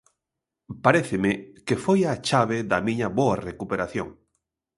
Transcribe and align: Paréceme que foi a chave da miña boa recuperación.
Paréceme 0.85 1.31
que 1.67 1.75
foi 1.83 1.99
a 2.11 2.15
chave 2.27 2.57
da 2.71 2.79
miña 2.87 3.09
boa 3.19 3.35
recuperación. 3.49 4.07